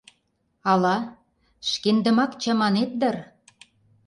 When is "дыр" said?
2.99-3.15